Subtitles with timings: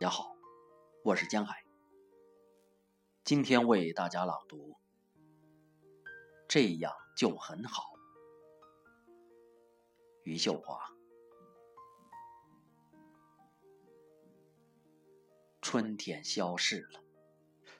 [0.00, 0.34] 大家好，
[1.04, 1.62] 我是江海。
[3.22, 4.78] 今天为大家朗读，
[6.48, 7.92] 这样就很好。
[10.22, 10.80] 余秀华。
[15.60, 17.04] 春天消逝了，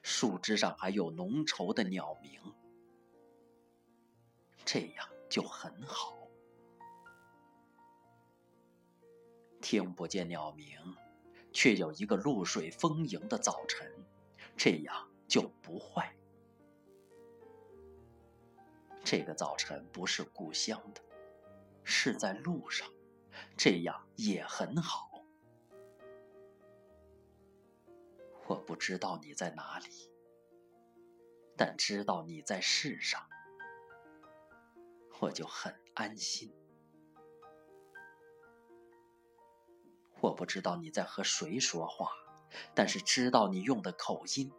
[0.03, 2.39] 树枝上还有浓稠的鸟鸣，
[4.63, 6.27] 这样就很好。
[9.59, 10.77] 听不见鸟鸣，
[11.53, 13.91] 却有一个露水丰盈的早晨，
[14.55, 16.15] 这样就不坏。
[19.03, 21.01] 这个早晨不是故乡的，
[21.83, 22.87] 是在路上，
[23.57, 25.09] 这样也很好。
[28.47, 30.11] 我不知道你在哪里，
[31.57, 33.27] 但知道你在世上，
[35.19, 36.53] 我就很安心。
[40.21, 42.11] 我不知道你在和谁说话，
[42.75, 44.51] 但是知道你用的口音，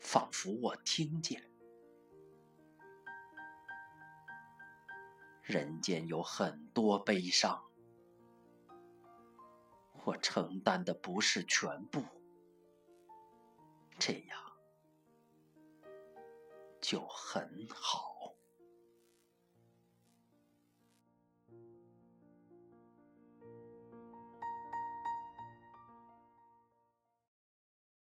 [0.00, 1.50] 仿佛我听见。
[5.42, 7.62] 人间有很多悲伤，
[10.04, 12.02] 我承担的不是全部。
[13.98, 14.40] 这样
[16.80, 18.11] 就很好。